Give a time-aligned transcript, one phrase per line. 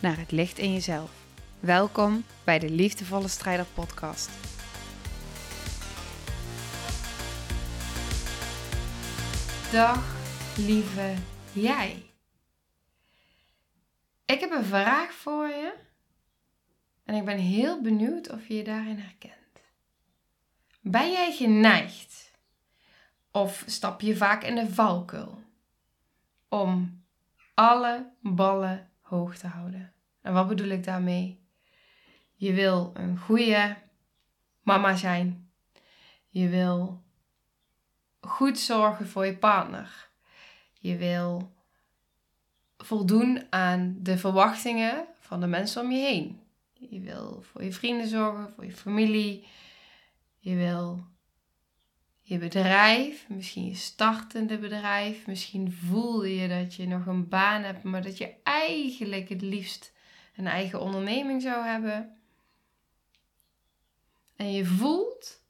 [0.00, 1.10] naar het licht in jezelf.
[1.60, 4.30] Welkom bij de Liefdevolle Strijder Podcast.
[9.72, 10.16] Dag,
[10.56, 11.14] lieve
[11.52, 12.10] jij.
[14.24, 15.74] Ik heb een vraag voor je
[17.04, 19.34] en ik ben heel benieuwd of je je daarin herkent.
[20.80, 22.32] Ben jij geneigd
[23.30, 25.42] of stap je vaak in de valkuil
[26.48, 27.02] om
[27.54, 29.92] alle ballen hoog te houden?
[30.22, 31.40] En wat bedoel ik daarmee?
[32.34, 33.76] Je wil een goede
[34.62, 35.50] mama zijn.
[36.28, 37.02] Je wil
[38.20, 40.08] goed zorgen voor je partner.
[40.72, 41.52] Je wil
[42.76, 46.40] voldoen aan de verwachtingen van de mensen om je heen.
[46.72, 49.46] Je wil voor je vrienden zorgen, voor je familie.
[50.38, 51.04] Je wil
[52.30, 55.26] je bedrijf, misschien je startende bedrijf.
[55.26, 59.92] Misschien voel je dat je nog een baan hebt, maar dat je eigenlijk het liefst
[60.36, 62.16] een eigen onderneming zou hebben.
[64.36, 65.42] En je voelt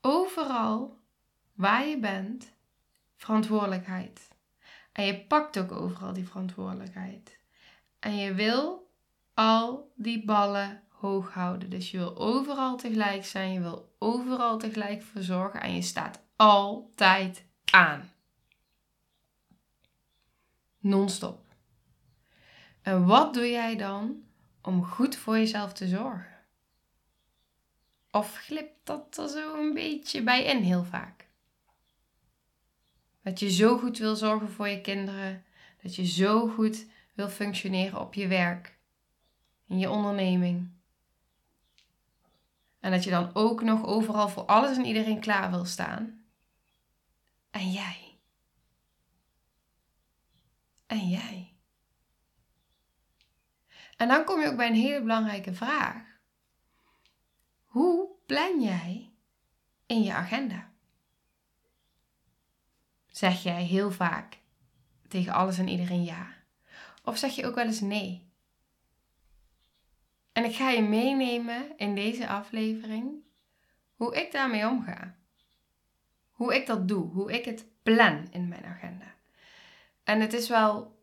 [0.00, 0.98] overal
[1.54, 2.52] waar je bent
[3.16, 4.28] verantwoordelijkheid.
[4.92, 7.38] En je pakt ook overal die verantwoordelijkheid.
[7.98, 8.90] En je wil
[9.34, 11.70] al die ballen hoog houden.
[11.70, 17.44] Dus je wil overal tegelijk zijn, je wil overal tegelijk verzorgen en je staat altijd
[17.70, 18.10] aan.
[20.78, 21.46] Non-stop.
[22.82, 24.22] En wat doe jij dan
[24.62, 26.36] om goed voor jezelf te zorgen?
[28.10, 31.28] Of glipt dat er zo een beetje bij in heel vaak?
[33.22, 35.44] Dat je zo goed wil zorgen voor je kinderen,
[35.82, 38.78] dat je zo goed wil functioneren op je werk,
[39.68, 40.77] in je onderneming.
[42.88, 46.24] En dat je dan ook nog overal voor alles en iedereen klaar wil staan.
[47.50, 48.18] En jij.
[50.86, 51.56] En jij.
[53.96, 56.02] En dan kom je ook bij een hele belangrijke vraag.
[57.64, 59.12] Hoe plan jij
[59.86, 60.72] in je agenda?
[63.06, 64.38] Zeg jij heel vaak
[65.08, 66.34] tegen alles en iedereen ja?
[67.04, 68.27] Of zeg je ook wel eens nee?
[70.38, 73.22] En ik ga je meenemen in deze aflevering
[73.94, 75.14] hoe ik daarmee omga.
[76.30, 79.14] Hoe ik dat doe, hoe ik het plan in mijn agenda.
[80.04, 80.98] En het is wel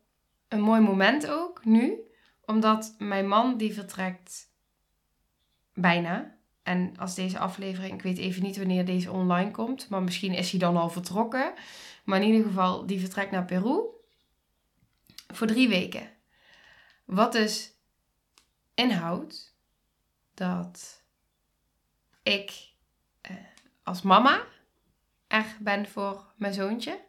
[0.48, 2.00] een mooi moment ook nu,
[2.44, 4.50] omdat mijn man die vertrekt
[5.74, 6.36] bijna.
[6.62, 10.50] En als deze aflevering, ik weet even niet wanneer deze online komt, maar misschien is
[10.50, 11.52] hij dan al vertrokken.
[12.04, 13.80] Maar in ieder geval, die vertrekt naar Peru
[15.26, 16.10] voor drie weken.
[17.04, 17.74] Wat dus
[18.76, 19.54] inhoudt
[20.34, 21.02] dat
[22.22, 22.72] ik
[23.20, 23.36] eh,
[23.82, 24.44] als mama
[25.26, 27.04] er ben voor mijn zoontje.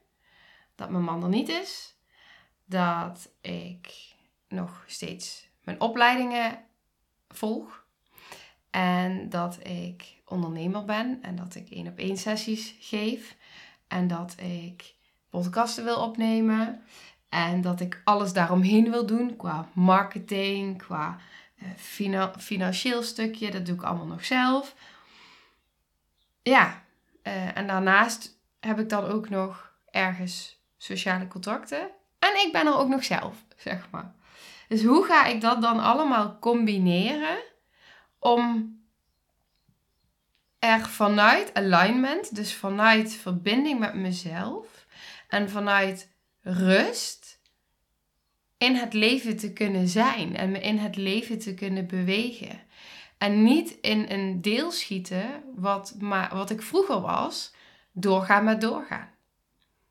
[0.76, 1.96] Dat mijn man er niet is.
[2.66, 4.16] Dat ik
[4.48, 6.60] nog steeds mijn opleidingen
[7.30, 7.86] volg.
[8.70, 13.36] En dat ik ondernemer ben en dat ik één op één sessies geef.
[13.88, 14.96] En dat ik
[15.30, 16.84] podcasten wil opnemen.
[17.30, 21.18] En dat ik alles daaromheen wil doen qua marketing, qua
[21.62, 23.52] uh, financieel stukje.
[23.52, 24.76] Dat doe ik allemaal nog zelf.
[26.42, 26.84] Ja,
[27.24, 31.90] uh, en daarnaast heb ik dan ook nog ergens sociale contacten.
[32.20, 34.16] En ik ben er ook nog zelf, zeg maar.
[34.68, 37.38] Dus hoe ga ik dat dan allemaal combineren
[38.20, 38.76] om
[40.60, 44.86] er vanuit alignment, dus vanuit verbinding met mezelf
[45.28, 47.27] en vanuit rust
[48.58, 52.62] in het leven te kunnen zijn en me in het leven te kunnen bewegen.
[53.18, 57.54] En niet in een deel schieten wat, maar, wat ik vroeger was,
[57.92, 59.10] doorgaan met doorgaan.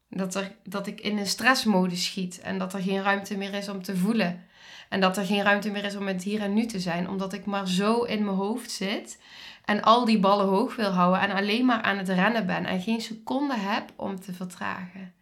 [0.09, 3.69] Dat, er, dat ik in een stressmodus schiet en dat er geen ruimte meer is
[3.69, 4.45] om te voelen.
[4.89, 7.33] En dat er geen ruimte meer is om het hier en nu te zijn, omdat
[7.33, 9.19] ik maar zo in mijn hoofd zit
[9.65, 12.81] en al die ballen hoog wil houden en alleen maar aan het rennen ben en
[12.81, 15.16] geen seconde heb om te vertragen.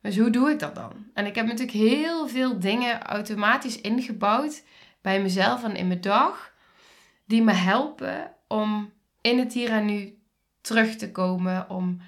[0.00, 0.92] Dus hoe doe ik dat dan?
[1.14, 4.62] En ik heb natuurlijk heel veel dingen automatisch ingebouwd
[5.00, 6.52] bij mezelf en in mijn dag,
[7.24, 10.18] die me helpen om in het hier en nu
[10.60, 12.00] terug te komen, om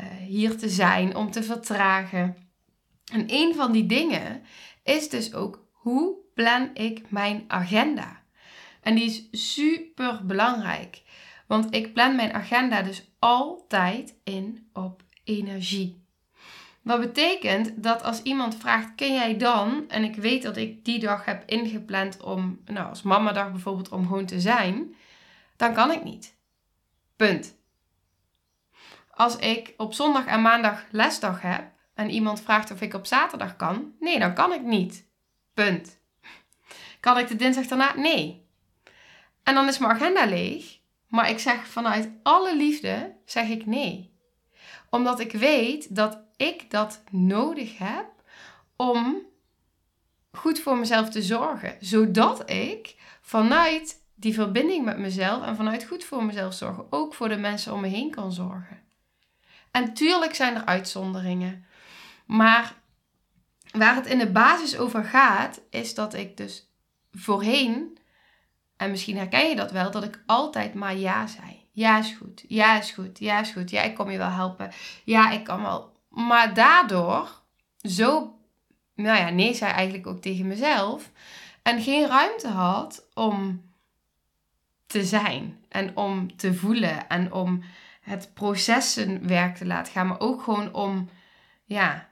[0.00, 2.36] uh, hier te zijn, om te vertragen.
[3.12, 4.42] En een van die dingen
[4.82, 8.22] is dus ook Hoe plan ik mijn agenda?
[8.80, 11.02] En die is super belangrijk.
[11.46, 16.05] Want ik plan mijn agenda dus altijd in op energie.
[16.86, 19.84] Wat betekent dat als iemand vraagt, ken jij dan?
[19.88, 24.06] En ik weet dat ik die dag heb ingepland om, nou als mamadag bijvoorbeeld, om
[24.06, 24.94] gewoon te zijn.
[25.56, 26.36] Dan kan ik niet.
[27.16, 27.56] Punt.
[29.10, 33.56] Als ik op zondag en maandag lesdag heb en iemand vraagt of ik op zaterdag
[33.56, 35.06] kan, nee, dan kan ik niet.
[35.54, 36.00] Punt.
[37.00, 37.96] Kan ik de dinsdag daarna?
[37.96, 38.48] Nee.
[39.42, 40.78] En dan is mijn agenda leeg,
[41.08, 44.14] maar ik zeg vanuit alle liefde, zeg ik nee.
[44.90, 48.06] Omdat ik weet dat ik dat nodig heb
[48.76, 49.22] om
[50.32, 51.76] goed voor mezelf te zorgen.
[51.80, 57.28] Zodat ik vanuit die verbinding met mezelf en vanuit goed voor mezelf zorgen ook voor
[57.28, 58.80] de mensen om me heen kan zorgen.
[59.70, 61.66] En tuurlijk zijn er uitzonderingen.
[62.26, 62.74] Maar
[63.72, 66.70] waar het in de basis over gaat, is dat ik dus
[67.12, 67.98] voorheen,
[68.76, 71.64] en misschien herken je dat wel, dat ik altijd maar ja zei.
[71.72, 74.70] Ja is goed, ja is goed, ja is goed, ja ik kom je wel helpen,
[75.04, 75.95] ja ik kan wel.
[76.16, 77.42] Maar daardoor
[77.82, 78.38] zo,
[78.94, 81.10] nou ja, nee zei eigenlijk ook tegen mezelf.
[81.62, 83.64] En geen ruimte had om
[84.86, 87.62] te zijn en om te voelen en om
[88.00, 91.08] het processenwerk te laten gaan, maar ook gewoon om,
[91.64, 92.08] ja,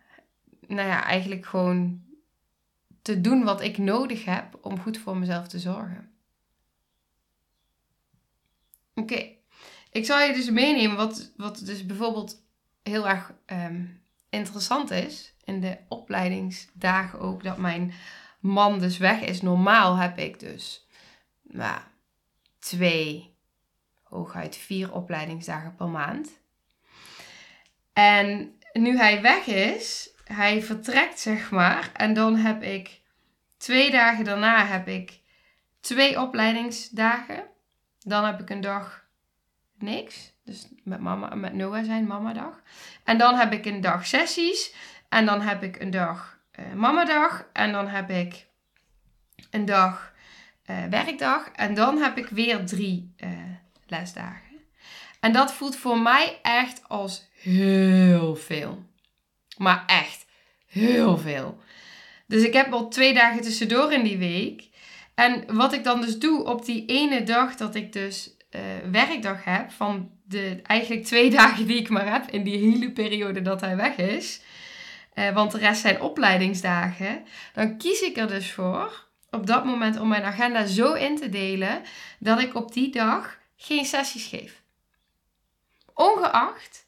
[0.66, 2.02] nou ja, eigenlijk gewoon
[3.02, 6.12] te doen wat ik nodig heb om goed voor mezelf te zorgen.
[8.94, 9.28] Oké,
[9.90, 12.42] ik zal je dus meenemen wat, wat dus bijvoorbeeld
[12.84, 13.84] heel erg ehm,
[14.28, 17.92] interessant is in de opleidingsdagen ook, dat mijn
[18.40, 19.42] man dus weg is.
[19.42, 20.86] Normaal heb ik dus
[21.42, 21.80] nou,
[22.58, 23.34] twee,
[24.02, 26.30] hooguit vier opleidingsdagen per maand.
[27.92, 31.90] En nu hij weg is, hij vertrekt zeg maar.
[31.92, 33.00] En dan heb ik
[33.56, 35.20] twee dagen daarna heb ik
[35.80, 37.44] twee opleidingsdagen.
[38.00, 39.03] Dan heb ik een dag
[39.84, 40.32] niks.
[40.44, 42.62] Dus met, mama, met Noah zijn mamadag.
[43.04, 44.74] En dan heb ik een dag sessies.
[45.08, 47.48] En dan heb ik een dag uh, mamadag.
[47.52, 48.46] En dan heb ik
[49.50, 50.12] een dag
[50.66, 51.48] uh, werkdag.
[51.52, 53.30] En dan heb ik weer drie uh,
[53.86, 54.42] lesdagen.
[55.20, 58.84] En dat voelt voor mij echt als heel veel.
[59.56, 60.26] Maar echt
[60.66, 61.60] heel veel.
[62.26, 64.68] Dus ik heb al twee dagen tussendoor in die week.
[65.14, 68.60] En wat ik dan dus doe op die ene dag dat ik dus uh,
[68.90, 73.42] werkdag heb, van de eigenlijk twee dagen die ik maar heb in die hele periode
[73.42, 74.40] dat hij weg is,
[75.14, 80.00] uh, want de rest zijn opleidingsdagen, dan kies ik er dus voor op dat moment
[80.00, 81.82] om mijn agenda zo in te delen
[82.18, 84.62] dat ik op die dag geen sessies geef.
[85.94, 86.84] Ongeacht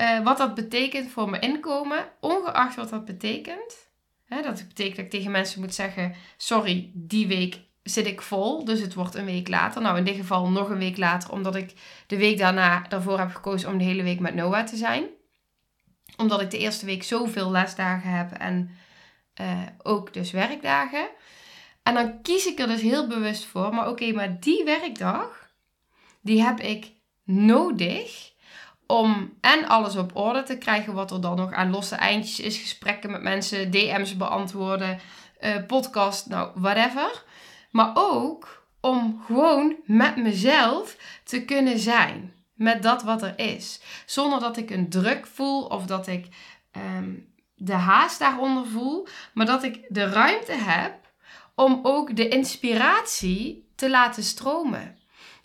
[0.00, 3.88] uh, wat dat betekent voor mijn inkomen, ongeacht wat dat betekent.
[4.24, 8.64] Hè, dat betekent dat ik tegen mensen moet zeggen: Sorry, die week zit ik vol,
[8.64, 9.82] dus het wordt een week later.
[9.82, 11.72] Nou, in dit geval nog een week later, omdat ik
[12.06, 15.04] de week daarna daarvoor heb gekozen om de hele week met Noah te zijn.
[16.16, 18.70] Omdat ik de eerste week zoveel lesdagen heb en
[19.40, 21.08] uh, ook dus werkdagen.
[21.82, 23.74] En dan kies ik er dus heel bewust voor.
[23.74, 25.48] Maar oké, maar die werkdag,
[26.20, 26.92] die heb ik
[27.24, 28.32] nodig
[28.86, 32.56] om en alles op orde te krijgen wat er dan nog aan losse eindjes is.
[32.56, 34.98] Gesprekken met mensen, DM's beantwoorden,
[35.40, 37.22] uh, podcast, nou, whatever.
[37.70, 42.32] Maar ook om gewoon met mezelf te kunnen zijn.
[42.54, 43.80] Met dat wat er is.
[44.06, 46.26] Zonder dat ik een druk voel of dat ik
[46.76, 49.06] um, de haast daaronder voel.
[49.34, 50.94] Maar dat ik de ruimte heb
[51.54, 54.98] om ook de inspiratie te laten stromen.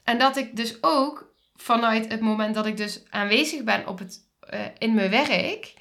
[0.03, 4.20] En dat ik dus ook vanuit het moment dat ik dus aanwezig ben op het,
[4.53, 5.74] uh, in mijn werk,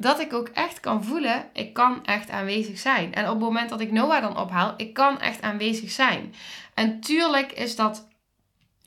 [0.00, 3.14] dat ik ook echt kan voelen, ik kan echt aanwezig zijn.
[3.14, 6.34] En op het moment dat ik Noah dan ophaal, ik kan echt aanwezig zijn.
[6.74, 8.08] En tuurlijk is dat,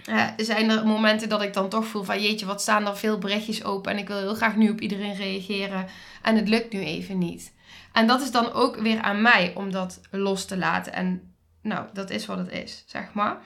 [0.09, 3.17] uh, zijn er momenten dat ik dan toch voel van jeetje, wat staan er veel
[3.17, 5.87] berichtjes open en ik wil heel graag nu op iedereen reageren
[6.21, 7.53] en het lukt nu even niet.
[7.91, 10.93] En dat is dan ook weer aan mij om dat los te laten.
[10.93, 13.37] En nou, dat is wat het is, zeg maar.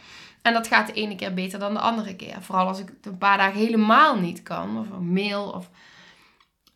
[0.41, 2.38] En dat gaat de ene keer beter dan de andere keer.
[2.41, 5.69] Vooral als ik het een paar dagen helemaal niet kan, of een mail, of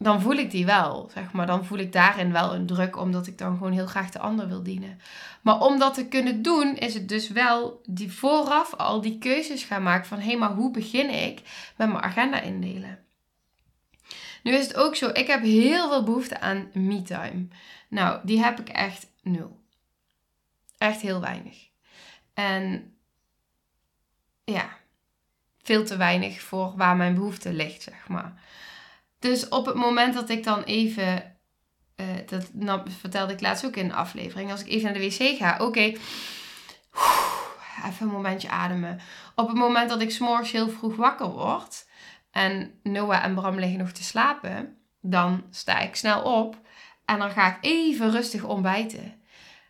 [0.02, 1.46] dan voel ik die wel, zeg maar.
[1.46, 4.48] Dan voel ik daarin wel een druk, omdat ik dan gewoon heel graag de ander
[4.48, 5.00] wil dienen.
[5.42, 9.64] Maar om dat te kunnen doen, is het dus wel die vooraf al die keuzes
[9.64, 10.20] gaan maken van...
[10.20, 11.42] hé, hey, maar hoe begin ik
[11.76, 13.00] met mijn agenda indelen?
[14.44, 17.48] Nu is het ook zo, ik heb heel veel behoefte aan me-time.
[17.88, 19.60] Nou, die heb ik echt nul.
[20.78, 21.68] Echt heel weinig.
[22.34, 22.94] En
[24.44, 24.78] ja,
[25.64, 28.42] veel te weinig voor waar mijn behoefte ligt, zeg maar.
[29.20, 31.38] Dus op het moment dat ik dan even
[31.96, 34.52] uh, dat vertelde ik laatst ook in een aflevering.
[34.52, 36.02] Als ik even naar de wc ga, oké, even
[38.00, 39.00] een momentje ademen.
[39.36, 41.88] Op het moment dat ik s'morgens heel vroeg wakker word
[42.32, 46.58] en Noah en Bram liggen nog te slapen, dan sta ik snel op
[47.06, 49.22] en dan ga ik even rustig ontbijten.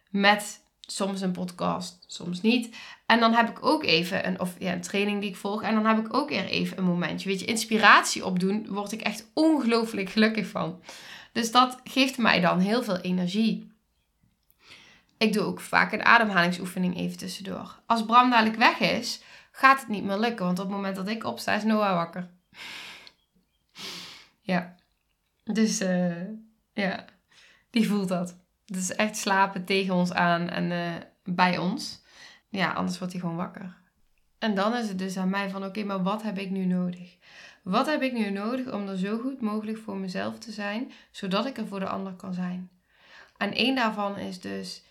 [0.09, 2.75] Met soms een podcast, soms niet.
[3.05, 5.61] En dan heb ik ook even een, of, ja, een training die ik volg.
[5.63, 7.29] En dan heb ik ook weer even een momentje.
[7.29, 10.81] Weet je, inspiratie opdoen, word ik echt ongelooflijk gelukkig van.
[11.31, 13.71] Dus dat geeft mij dan heel veel energie.
[15.17, 17.79] Ik doe ook vaak een ademhalingsoefening even tussendoor.
[17.85, 20.45] Als Bram dadelijk weg is, gaat het niet meer lukken.
[20.45, 22.29] Want op het moment dat ik opsta, is Noah wakker.
[24.41, 24.75] ja.
[25.43, 26.21] Dus uh,
[26.73, 27.05] ja,
[27.69, 28.35] die voelt dat.
[28.69, 32.01] Is echt slapen tegen ons aan en uh, bij ons.
[32.49, 33.77] Ja, anders wordt hij gewoon wakker.
[34.39, 37.17] En dan is het dus aan mij van oké, maar wat heb ik nu nodig?
[37.63, 41.45] Wat heb ik nu nodig om er zo goed mogelijk voor mezelf te zijn, zodat
[41.45, 42.69] ik er voor de ander kan zijn?
[43.37, 44.83] En één daarvan is dus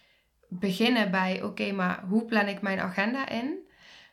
[0.49, 3.59] beginnen bij oké, maar hoe plan ik mijn agenda in?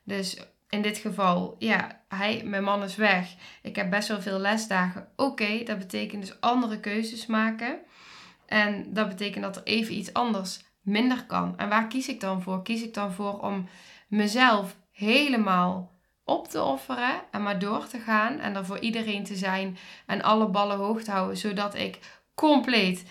[0.04, 3.36] Dus in dit geval, ja, hij, mijn man is weg.
[3.62, 5.08] Ik heb best wel veel lesdagen.
[5.16, 7.80] Oké, dat betekent dus andere keuzes maken.
[8.48, 11.58] En dat betekent dat er even iets anders minder kan.
[11.58, 12.64] En waar kies ik dan voor?
[12.64, 13.68] Kies ik dan voor om
[14.08, 19.36] mezelf helemaal op te offeren en maar door te gaan en er voor iedereen te
[19.36, 22.00] zijn en alle ballen hoog te houden, zodat ik
[22.36, 23.06] compleet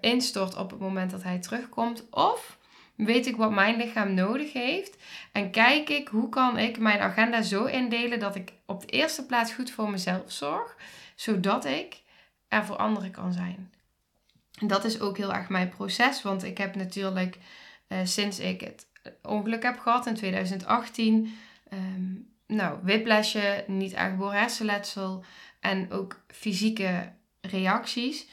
[0.00, 2.10] instort op het moment dat hij terugkomt?
[2.10, 2.58] Of
[2.96, 4.96] weet ik wat mijn lichaam nodig heeft
[5.32, 9.26] en kijk ik hoe kan ik mijn agenda zo indelen dat ik op de eerste
[9.26, 10.76] plaats goed voor mezelf zorg,
[11.14, 12.02] zodat ik
[12.48, 13.72] er voor anderen kan zijn.
[14.66, 17.38] Dat is ook heel erg mijn proces, want ik heb natuurlijk
[17.88, 18.86] uh, sinds ik het
[19.22, 21.30] ongeluk heb gehad in 2018, um,
[21.68, 25.24] ehm, nou, whiplashje, niet aangeboren hersenletsel
[25.60, 28.26] en ook fysieke reacties,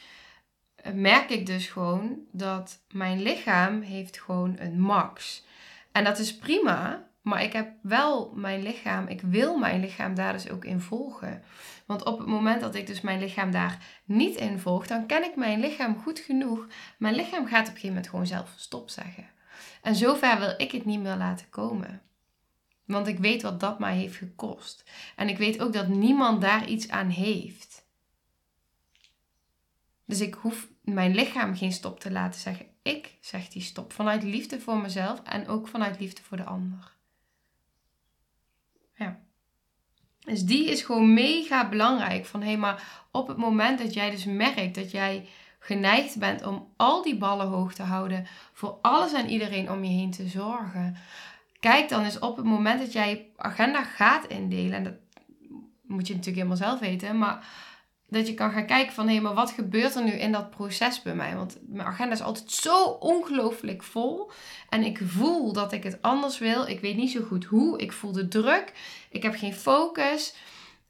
[0.86, 5.44] uh, merk ik dus gewoon dat mijn lichaam heeft gewoon een max.
[5.92, 10.32] En dat is prima, maar ik heb wel mijn lichaam, ik wil mijn lichaam daar
[10.32, 11.42] dus ook in volgen.
[11.86, 15.24] Want op het moment dat ik dus mijn lichaam daar niet in volg, dan ken
[15.24, 16.66] ik mijn lichaam goed genoeg.
[16.98, 19.26] Mijn lichaam gaat op een gegeven moment gewoon zelf stop zeggen.
[19.82, 22.02] En zover wil ik het niet meer laten komen.
[22.84, 24.90] Want ik weet wat dat mij heeft gekost.
[25.16, 27.86] En ik weet ook dat niemand daar iets aan heeft.
[30.04, 32.66] Dus ik hoef mijn lichaam geen stop te laten zeggen.
[32.82, 36.96] Ik zeg die stop vanuit liefde voor mezelf en ook vanuit liefde voor de ander.
[38.94, 39.20] Ja.
[40.28, 42.26] Dus die is gewoon mega belangrijk.
[42.26, 46.46] Van hé, hey, maar op het moment dat jij dus merkt dat jij geneigd bent
[46.46, 50.26] om al die ballen hoog te houden, voor alles en iedereen om je heen te
[50.26, 50.96] zorgen.
[51.60, 54.94] Kijk dan eens op het moment dat jij je agenda gaat indelen, en dat
[55.82, 57.46] moet je natuurlijk helemaal zelf weten, maar
[58.08, 61.02] dat je kan gaan kijken van hé, maar wat gebeurt er nu in dat proces
[61.02, 61.36] bij mij?
[61.36, 64.30] Want mijn agenda is altijd zo ongelooflijk vol.
[64.68, 66.66] En ik voel dat ik het anders wil.
[66.66, 67.78] Ik weet niet zo goed hoe.
[67.78, 68.72] Ik voel de druk.
[69.10, 70.34] Ik heb geen focus.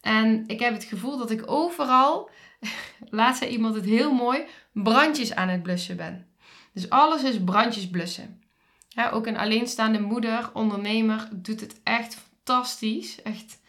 [0.00, 2.30] En ik heb het gevoel dat ik overal,
[3.10, 6.26] laat zei iemand het heel mooi, brandjes aan het blussen ben.
[6.72, 8.42] Dus alles is brandjes blussen.
[8.88, 13.22] Ja, ook een alleenstaande moeder, ondernemer, doet het echt fantastisch.
[13.22, 13.60] Echt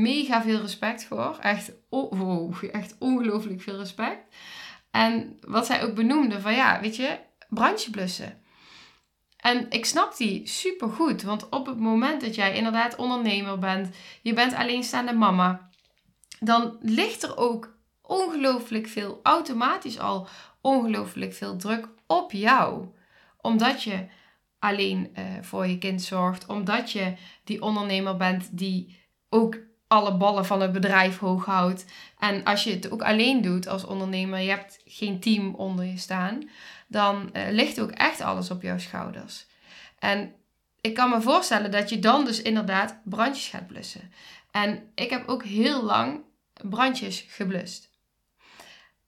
[0.00, 1.38] mega veel respect voor.
[1.40, 4.34] Echt, oh, echt ongelooflijk veel respect.
[4.90, 8.42] En wat zij ook benoemde, van ja, weet je, brandje blussen.
[9.36, 13.96] En ik snap die super goed, want op het moment dat jij inderdaad ondernemer bent,
[14.22, 15.68] je bent alleenstaande mama,
[16.40, 20.28] dan ligt er ook ongelooflijk veel, automatisch al
[20.60, 22.88] ongelooflijk veel druk op jou.
[23.40, 24.06] Omdat je
[24.58, 30.46] alleen uh, voor je kind zorgt, omdat je die ondernemer bent die ook alle ballen
[30.46, 31.84] van het bedrijf hoog houdt.
[32.18, 35.98] En als je het ook alleen doet als ondernemer, je hebt geen team onder je
[35.98, 36.48] staan,
[36.86, 39.46] dan uh, ligt ook echt alles op jouw schouders.
[39.98, 40.34] En
[40.80, 44.12] ik kan me voorstellen dat je dan dus inderdaad brandjes gaat blussen.
[44.50, 46.20] En ik heb ook heel lang
[46.68, 47.90] brandjes geblust.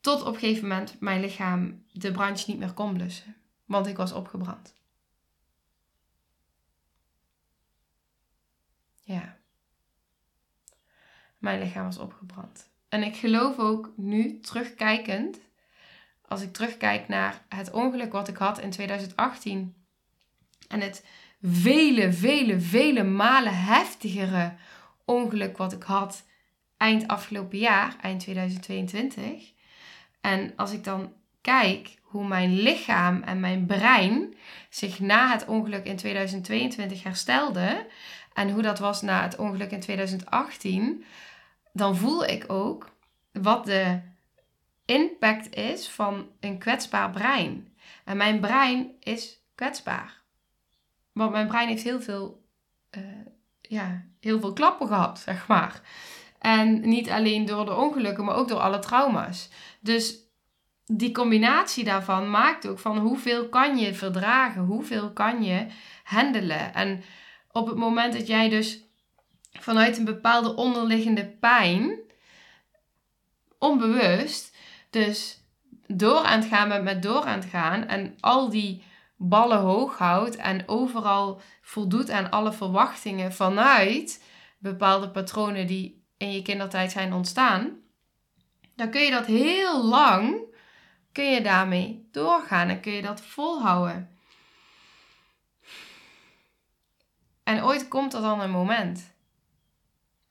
[0.00, 3.36] Tot op een gegeven moment mijn lichaam de brandjes niet meer kon blussen.
[3.64, 4.74] Want ik was opgebrand.
[9.02, 9.35] Ja
[11.46, 12.70] mijn lichaam was opgebrand.
[12.88, 15.38] En ik geloof ook nu, terugkijkend,
[16.28, 19.74] als ik terugkijk naar het ongeluk wat ik had in 2018
[20.68, 21.04] en het
[21.42, 24.54] vele, vele, vele malen heftigere
[25.04, 26.24] ongeluk wat ik had
[26.76, 29.52] eind afgelopen jaar, eind 2022.
[30.20, 34.34] En als ik dan kijk hoe mijn lichaam en mijn brein
[34.70, 37.86] zich na het ongeluk in 2022 herstelde
[38.32, 41.04] en hoe dat was na het ongeluk in 2018,
[41.76, 42.90] dan voel ik ook
[43.32, 44.00] wat de
[44.84, 47.76] impact is van een kwetsbaar brein.
[48.04, 50.22] En mijn brein is kwetsbaar.
[51.12, 52.44] Want mijn brein heeft heel veel,
[52.96, 53.02] uh,
[53.60, 55.80] ja, heel veel klappen gehad, zeg maar.
[56.38, 59.50] En niet alleen door de ongelukken, maar ook door alle trauma's.
[59.80, 60.16] Dus
[60.84, 65.66] die combinatie daarvan maakt ook van hoeveel kan je verdragen, hoeveel kan je
[66.04, 66.74] handelen.
[66.74, 67.02] En
[67.52, 68.85] op het moment dat jij dus
[69.60, 71.98] vanuit een bepaalde onderliggende pijn,
[73.58, 74.56] onbewust,
[74.90, 75.40] dus
[75.86, 78.84] door aan het gaan met, door aan het gaan en al die
[79.16, 84.22] ballen hoog houdt en overal voldoet aan alle verwachtingen vanuit
[84.58, 87.80] bepaalde patronen die in je kindertijd zijn ontstaan,
[88.74, 90.54] dan kun je dat heel lang,
[91.12, 94.10] kun je daarmee doorgaan en kun je dat volhouden.
[97.42, 99.15] En ooit komt er dan een moment.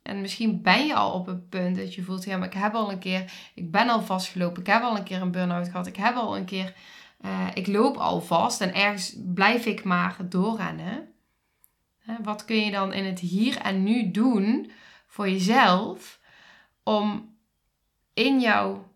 [0.05, 2.73] En misschien ben je al op een punt dat je voelt, ja, maar ik heb
[2.73, 5.87] al een keer, ik ben al vastgelopen, ik heb al een keer een burn-out gehad,
[5.87, 6.73] ik heb al een keer,
[7.21, 11.07] uh, ik loop al vast en ergens blijf ik maar doorrennen.
[12.23, 14.71] Wat kun je dan in het hier en nu doen
[15.07, 16.19] voor jezelf
[16.83, 17.35] om
[18.13, 18.91] in jouw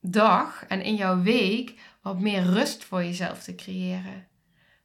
[0.00, 4.26] dag en in jouw week wat meer rust voor jezelf te creëren?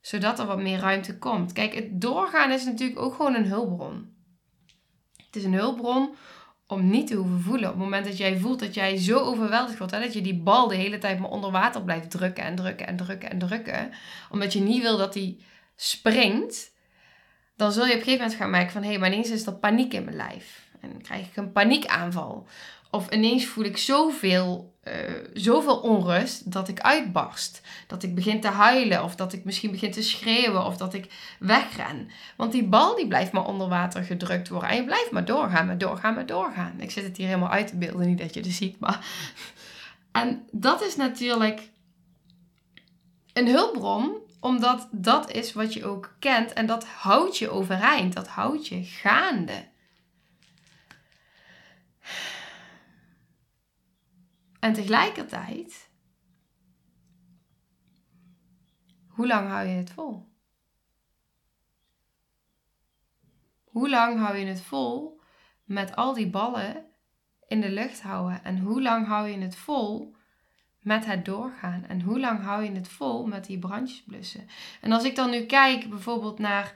[0.01, 1.51] Zodat er wat meer ruimte komt.
[1.51, 4.17] Kijk, het doorgaan is natuurlijk ook gewoon een hulpbron.
[5.29, 6.15] Het is een hulpbron
[6.67, 7.69] om niet te hoeven voelen.
[7.69, 10.35] Op het moment dat jij voelt dat jij zo overweldigd wordt, hè, dat je die
[10.35, 13.91] bal de hele tijd maar onder water blijft drukken en drukken en drukken en drukken,
[14.31, 15.45] omdat je niet wil dat die
[15.75, 16.71] springt,
[17.55, 19.45] dan zul je op een gegeven moment gaan merken van hé, hey, maar ineens is
[19.45, 20.67] er paniek in mijn lijf.
[20.79, 22.47] En dan krijg ik een paniekaanval.
[22.91, 24.93] Of ineens voel ik zoveel, uh,
[25.33, 27.61] zoveel onrust dat ik uitbarst.
[27.87, 29.03] Dat ik begin te huilen.
[29.03, 30.65] Of dat ik misschien begin te schreeuwen.
[30.65, 32.09] Of dat ik wegren.
[32.37, 34.69] Want die bal die blijft maar onder water gedrukt worden.
[34.69, 36.73] En je blijft maar doorgaan, maar doorgaan, maar doorgaan.
[36.77, 38.07] Ik zit het hier helemaal uit te beelden.
[38.07, 39.05] Niet dat je het ziet, maar...
[40.11, 41.69] En dat is natuurlijk
[43.33, 44.17] een hulpbron.
[44.39, 46.53] Omdat dat is wat je ook kent.
[46.53, 48.13] En dat houdt je overeind.
[48.13, 49.68] Dat houdt je gaande.
[54.59, 55.89] En tegelijkertijd,
[59.07, 60.27] hoe lang hou je het vol?
[63.63, 65.21] Hoe lang hou je het vol
[65.63, 66.85] met al die ballen
[67.47, 68.43] in de lucht houden?
[68.43, 70.15] En hoe lang hou je het vol
[70.79, 71.85] met het doorgaan?
[71.85, 74.47] En hoe lang hou je het vol met die brandjes blussen?
[74.81, 76.75] En als ik dan nu kijk bijvoorbeeld naar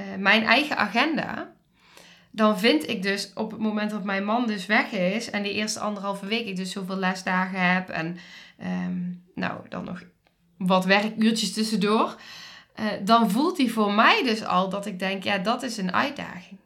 [0.00, 1.56] uh, mijn eigen agenda,
[2.34, 5.52] dan vind ik dus op het moment dat mijn man dus weg is en die
[5.52, 8.16] eerste anderhalve week ik dus zoveel lesdagen heb en
[8.58, 9.00] ehm,
[9.34, 10.02] nou dan nog
[10.56, 12.16] wat werkuurtjes tussendoor,
[12.80, 15.92] uh, dan voelt hij voor mij dus al dat ik denk, ja, dat is een
[15.92, 16.60] uitdaging.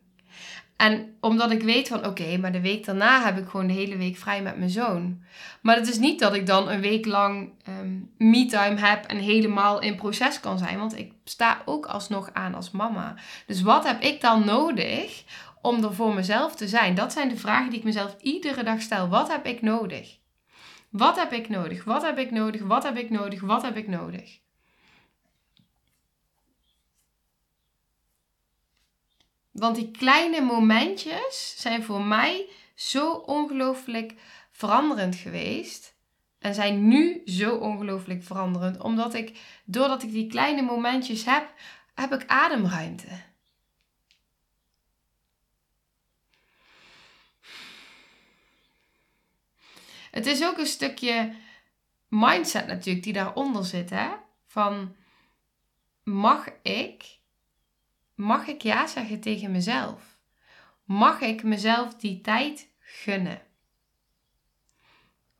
[0.76, 3.96] En omdat ik weet van oké, maar de week daarna heb ik gewoon de hele
[3.96, 5.22] week vrij met mijn zoon.
[5.62, 9.80] Maar het is niet dat ik dan een week lang um, me-time heb en helemaal
[9.80, 10.78] in proces kan zijn.
[10.78, 13.14] Want ik sta ook alsnog aan als mama.
[13.46, 15.24] Dus wat heb ik dan nodig
[15.66, 16.94] om er voor mezelf te zijn?
[16.94, 19.08] Dat zijn de vragen die ik mezelf iedere dag stel.
[19.08, 20.18] Wat heb ik nodig?
[20.90, 21.84] Wat heb ik nodig?
[21.84, 22.62] Wat heb ik nodig?
[22.62, 23.40] Wat heb ik nodig?
[23.40, 24.38] Wat heb ik nodig?
[29.50, 34.14] Want die kleine momentjes zijn voor mij zo ongelooflijk
[34.50, 35.94] veranderend geweest.
[36.38, 38.80] En zijn nu zo ongelooflijk veranderend.
[38.80, 41.52] Omdat ik, doordat ik die kleine momentjes heb,
[41.94, 43.08] heb ik ademruimte.
[50.16, 51.34] Het is ook een stukje
[52.08, 53.90] mindset natuurlijk die daaronder zit.
[53.90, 54.08] Hè?
[54.46, 54.96] Van
[56.02, 57.18] mag ik,
[58.14, 60.18] mag ik ja zeggen tegen mezelf?
[60.84, 63.42] Mag ik mezelf die tijd gunnen?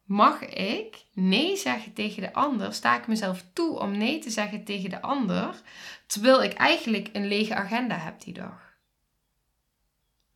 [0.05, 2.73] Mag ik nee zeggen tegen de ander?
[2.73, 5.61] Sta ik mezelf toe om nee te zeggen tegen de ander,
[6.07, 8.66] terwijl ik eigenlijk een lege agenda heb die dag?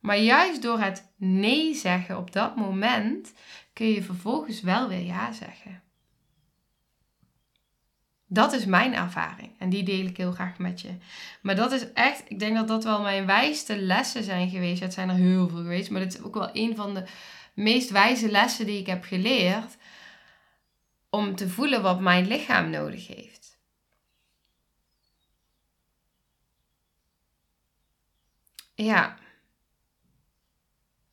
[0.01, 3.33] Maar juist door het nee zeggen op dat moment
[3.73, 5.81] kun je vervolgens wel weer ja zeggen.
[8.27, 10.97] Dat is mijn ervaring en die deel ik heel graag met je.
[11.41, 14.81] Maar dat is echt, ik denk dat dat wel mijn wijste lessen zijn geweest.
[14.81, 17.03] Het zijn er heel veel geweest, maar dit is ook wel een van de
[17.53, 19.77] meest wijze lessen die ik heb geleerd.
[21.09, 23.59] Om te voelen wat mijn lichaam nodig heeft.
[28.75, 29.17] Ja,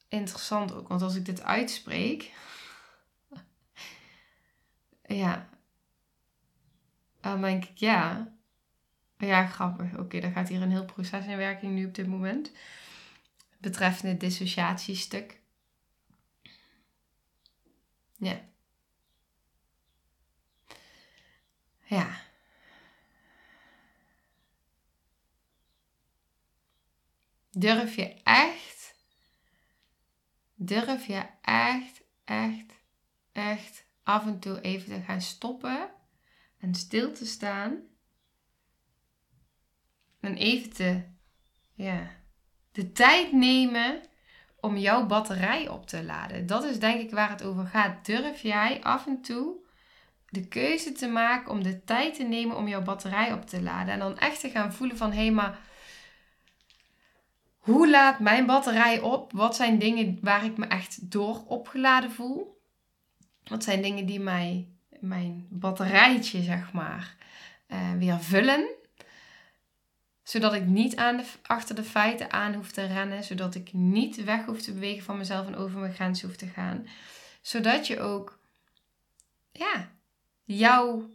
[0.08, 2.32] interessant ook, want als ik dit uitspreek,
[5.22, 5.48] ja,
[7.20, 8.32] dan denk ik ja,
[9.18, 9.92] ja, grappig.
[9.92, 12.52] Oké, okay, dan gaat hier een heel proces in werking nu op dit moment.
[13.58, 15.40] Betreffende het dissociatiestuk.
[18.16, 18.40] Ja.
[21.84, 22.26] Ja.
[27.50, 28.77] Durf je echt,
[30.58, 32.72] durf je echt, echt,
[33.32, 35.90] echt af en toe even te gaan stoppen
[36.58, 37.80] en stil te staan
[40.20, 41.02] en even te,
[41.74, 42.10] ja,
[42.72, 44.00] de tijd nemen
[44.60, 46.46] om jouw batterij op te laden.
[46.46, 48.06] Dat is denk ik waar het over gaat.
[48.06, 49.66] Durf jij af en toe
[50.28, 53.92] de keuze te maken om de tijd te nemen om jouw batterij op te laden.
[53.92, 55.58] En dan echt te gaan voelen van hé, hey, maar
[57.68, 59.32] hoe laat mijn batterij op?
[59.32, 62.60] Wat zijn dingen waar ik me echt door opgeladen voel?
[63.44, 64.68] Wat zijn dingen die mij,
[65.00, 67.16] mijn batterijtje, zeg maar,
[67.68, 68.68] uh, weer vullen?
[70.22, 73.24] Zodat ik niet aan de, achter de feiten aan hoef te rennen.
[73.24, 76.46] Zodat ik niet weg hoef te bewegen van mezelf en over mijn grens hoef te
[76.46, 76.88] gaan.
[77.40, 78.38] Zodat je ook,
[79.52, 79.90] ja,
[80.44, 81.08] jouw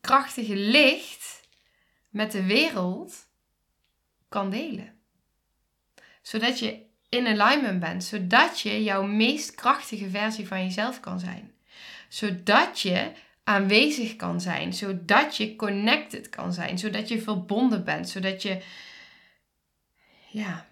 [0.00, 1.48] krachtige licht
[2.08, 3.26] met de wereld
[4.34, 4.92] kan delen.
[6.22, 11.52] Zodat je in alignment bent, zodat je jouw meest krachtige versie van jezelf kan zijn.
[12.08, 13.12] Zodat je
[13.44, 18.62] aanwezig kan zijn, zodat je connected kan zijn, zodat je verbonden bent, zodat je
[20.30, 20.66] ja,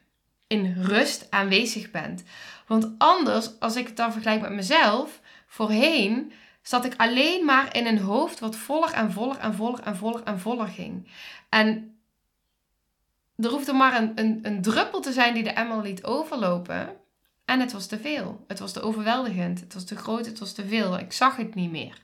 [0.46, 2.22] in rust aanwezig bent.
[2.66, 7.86] Want anders, als ik het dan vergelijk met mezelf, voorheen zat ik alleen maar in
[7.86, 11.08] een hoofd wat voller en voller en voller en voller en voller ging.
[11.48, 11.92] En
[13.36, 16.96] er hoefde maar een, een, een druppel te zijn die de emmer liet overlopen.
[17.44, 18.44] En het was te veel.
[18.46, 19.60] Het was te overweldigend.
[19.60, 20.26] Het was te groot.
[20.26, 20.98] Het was te veel.
[20.98, 21.98] Ik zag het niet meer.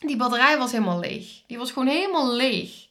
[0.00, 1.42] Die batterij was helemaal leeg.
[1.46, 2.88] Die was gewoon helemaal leeg.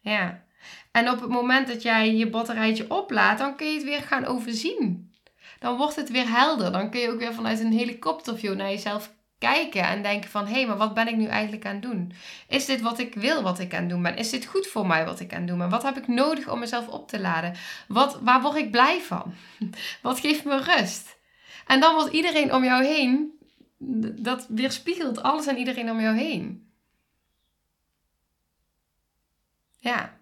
[0.00, 0.44] Ja.
[0.90, 4.24] En op het moment dat jij je batterijtje oplaadt, dan kun je het weer gaan
[4.24, 5.12] overzien.
[5.58, 6.72] Dan wordt het weer helder.
[6.72, 10.46] Dan kun je ook weer vanuit een helikopterview naar jezelf kijken en denken van...
[10.46, 12.12] hé, hey, maar wat ben ik nu eigenlijk aan het doen?
[12.48, 14.16] Is dit wat ik wil wat ik aan het doen ben?
[14.16, 15.70] Is dit goed voor mij wat ik aan het doen ben?
[15.70, 17.54] Wat heb ik nodig om mezelf op te laden?
[17.88, 19.34] Wat, waar word ik blij van?
[20.02, 21.16] Wat geeft me rust?
[21.66, 23.36] En dan wordt iedereen om jou heen...
[24.20, 26.70] Dat weerspiegelt alles en iedereen om jou heen.
[29.76, 30.18] Ja.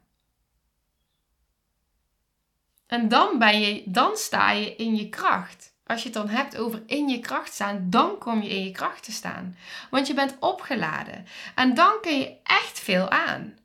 [2.87, 5.76] En dan, ben je, dan sta je in je kracht.
[5.87, 8.71] Als je het dan hebt over in je kracht staan, dan kom je in je
[8.71, 9.57] kracht te staan.
[9.91, 11.27] Want je bent opgeladen.
[11.55, 13.59] En dan kun je echt veel aan.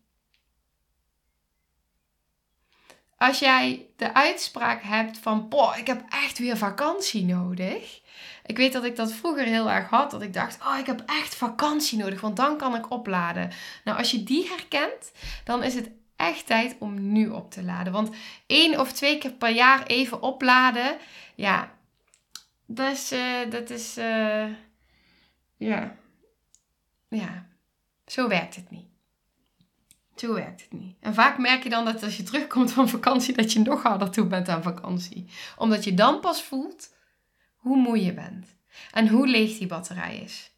[3.18, 8.02] Als jij de uitspraak hebt van, boah, ik heb echt weer vakantie nodig.
[8.46, 10.12] Ik weet dat ik dat vroeger heel erg had.
[10.12, 13.52] Dat ik dacht, oh, ik heb echt vakantie nodig, want dan kan ik opladen.
[13.84, 15.12] Nou, als je die herkent,
[15.44, 17.94] dan is het echt tijd om nu op te laden.
[17.94, 18.16] Want
[18.48, 20.98] één of twee keer per jaar even opladen,
[21.36, 21.72] ja,
[22.74, 24.48] dus uh, dat is, uh,
[25.58, 25.96] ja,
[27.08, 27.48] ja,
[28.06, 28.90] zo werkt het niet.
[30.16, 30.98] Zo werkt het niet.
[31.00, 34.10] En vaak merk je dan dat als je terugkomt van vakantie, dat je nog harder
[34.10, 35.30] toe bent aan vakantie.
[35.58, 36.94] Omdat je dan pas voelt
[37.56, 38.48] hoe moe je bent.
[38.92, 40.52] En hoe leeg die batterij is.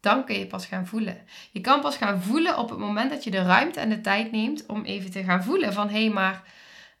[0.00, 1.24] Dan kun je pas gaan voelen.
[1.52, 4.32] Je kan pas gaan voelen op het moment dat je de ruimte en de tijd
[4.32, 6.42] neemt om even te gaan voelen van hé, hey, maar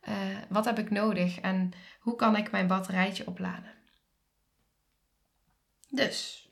[0.08, 0.14] uh,
[0.48, 1.72] wat heb ik nodig en
[2.06, 3.74] hoe kan ik mijn batterijtje opladen?
[5.88, 6.48] Dus,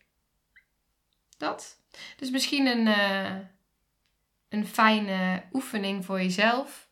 [1.36, 1.80] dat.
[2.16, 3.46] Dus misschien een, uh,
[4.48, 6.88] een fijne oefening voor jezelf.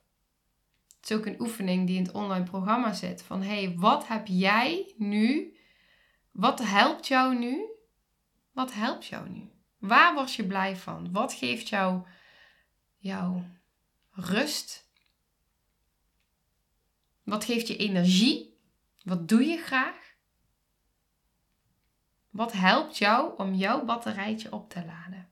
[1.00, 3.22] Het is ook een oefening die in het online programma zit.
[3.22, 5.56] Van hé, hey, wat heb jij nu?
[6.30, 7.66] Wat helpt jou nu?
[8.52, 9.50] Wat helpt jou nu?
[9.78, 11.12] Waar word je blij van?
[11.12, 12.06] Wat geeft jou
[12.98, 13.44] jouw
[14.10, 14.90] rust?
[17.22, 18.51] Wat geeft je energie?
[19.04, 20.14] Wat doe je graag?
[22.30, 25.28] Wat helpt jou om jouw batterijtje op te laden?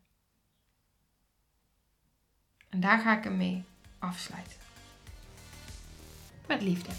[2.68, 3.64] En daar ga ik hem mee
[3.98, 4.56] afsluiten.
[6.46, 6.90] Met liefde.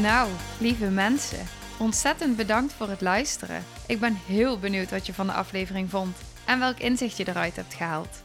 [0.00, 1.46] Nou, lieve mensen,
[1.78, 3.64] ontzettend bedankt voor het luisteren.
[3.86, 7.56] Ik ben heel benieuwd wat je van de aflevering vond en welk inzicht je eruit
[7.56, 8.24] hebt gehaald.